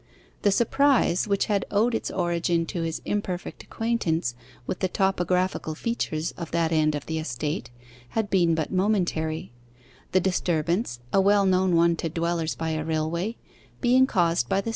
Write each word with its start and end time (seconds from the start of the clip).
The 0.41 0.51
surprise, 0.51 1.27
which 1.27 1.45
had 1.45 1.63
owed 1.69 1.93
its 1.93 2.09
origin 2.09 2.65
to 2.65 2.81
his 2.81 3.03
imperfect 3.05 3.61
acquaintance 3.61 4.33
with 4.65 4.79
the 4.79 4.87
topographical 4.87 5.75
features 5.75 6.31
of 6.31 6.49
that 6.49 6.71
end 6.71 6.95
of 6.95 7.05
the 7.05 7.19
estate, 7.19 7.69
had 8.09 8.31
been 8.31 8.55
but 8.55 8.71
momentary; 8.71 9.51
the 10.11 10.19
disturbance, 10.19 11.01
a 11.13 11.21
well 11.21 11.45
known 11.45 11.75
one 11.75 11.95
to 11.97 12.09
dwellers 12.09 12.55
by 12.55 12.71
a 12.71 12.83
railway, 12.83 13.35
being 13.79 14.07
caused 14.07 14.49
by 14.49 14.59
the 14.61 14.69
6. 14.69 14.69